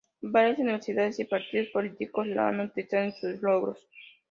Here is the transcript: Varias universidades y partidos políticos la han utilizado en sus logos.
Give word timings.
Varias 0.23 0.57
universidades 0.57 1.19
y 1.19 1.25
partidos 1.25 1.67
políticos 1.69 2.25
la 2.25 2.47
han 2.47 2.59
utilizado 2.61 3.03
en 3.03 3.11
sus 3.13 3.39
logos. 3.39 3.87